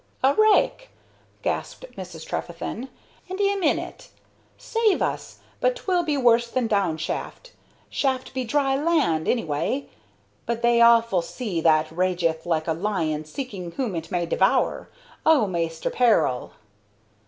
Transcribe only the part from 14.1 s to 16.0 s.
devour. Oh, Maister